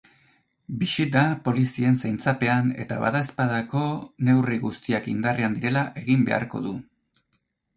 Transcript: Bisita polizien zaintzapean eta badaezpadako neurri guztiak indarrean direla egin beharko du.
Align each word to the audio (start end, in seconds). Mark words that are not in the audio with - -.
Bisita 0.83 1.21
polizien 1.47 1.99
zaintzapean 2.05 2.71
eta 2.85 2.97
badaezpadako 3.05 3.83
neurri 4.31 4.59
guztiak 4.67 5.11
indarrean 5.13 5.59
direla 5.59 5.85
egin 6.03 6.25
beharko 6.33 6.63
du. 6.69 6.75